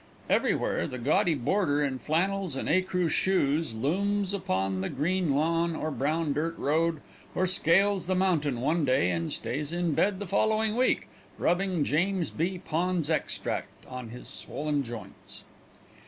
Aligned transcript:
Everywhere, 0.31 0.87
the 0.87 0.97
gaudy 0.97 1.35
boarder 1.35 1.83
in 1.83 1.99
flannels 1.99 2.55
and 2.55 2.67
ecru 2.67 3.07
shoes 3.07 3.75
looms 3.75 4.33
upon 4.33 4.81
the 4.81 4.89
green 4.89 5.35
lawn 5.35 5.75
or 5.75 5.91
the 5.91 5.97
brown 5.97 6.33
dirt 6.33 6.57
road, 6.57 7.01
or 7.35 7.45
scales 7.45 8.07
the 8.07 8.15
mountain 8.15 8.61
one 8.61 8.83
day 8.83 9.11
and 9.11 9.31
stays 9.31 9.71
in 9.71 9.93
bed 9.93 10.17
the 10.17 10.25
following 10.25 10.75
week, 10.75 11.07
rubbing 11.37 11.83
James 11.83 12.31
B. 12.31 12.57
Pond's 12.57 13.11
Extract 13.11 13.85
on 13.85 14.09
his 14.09 14.27
swollen 14.27 14.81
joints. 14.81 15.43